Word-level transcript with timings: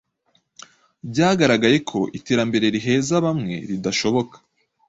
Byagaragaye 1.09 1.77
ko 1.89 1.99
iterambere 2.17 2.65
riheza 2.75 3.15
bamwe 3.25 3.55
ridashoboka. 3.69 4.35